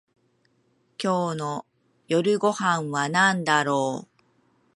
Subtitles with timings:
[0.99, 1.65] 今日の
[2.07, 4.21] 夜ご飯はなんだろう